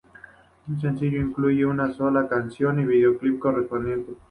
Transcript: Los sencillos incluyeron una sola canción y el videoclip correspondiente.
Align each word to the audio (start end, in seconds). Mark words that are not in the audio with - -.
Los 0.67 0.81
sencillos 0.81 1.23
incluyeron 1.27 1.73
una 1.79 1.93
sola 1.93 2.27
canción 2.27 2.79
y 2.79 2.81
el 2.81 2.87
videoclip 2.87 3.37
correspondiente. 3.37 4.13